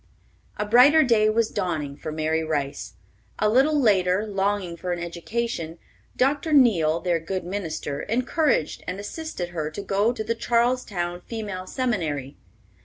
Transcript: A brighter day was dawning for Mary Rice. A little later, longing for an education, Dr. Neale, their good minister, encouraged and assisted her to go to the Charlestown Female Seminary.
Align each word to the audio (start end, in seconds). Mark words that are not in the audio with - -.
A 0.57 0.65
brighter 0.65 1.03
day 1.03 1.29
was 1.29 1.51
dawning 1.51 1.95
for 1.95 2.11
Mary 2.11 2.43
Rice. 2.43 2.95
A 3.37 3.47
little 3.47 3.79
later, 3.79 4.25
longing 4.25 4.75
for 4.75 4.91
an 4.91 4.97
education, 4.97 5.77
Dr. 6.17 6.53
Neale, 6.53 6.99
their 7.01 7.19
good 7.19 7.43
minister, 7.45 7.99
encouraged 8.01 8.83
and 8.87 8.99
assisted 8.99 9.49
her 9.49 9.69
to 9.69 9.83
go 9.83 10.11
to 10.11 10.23
the 10.23 10.33
Charlestown 10.33 11.21
Female 11.27 11.67
Seminary. 11.67 12.35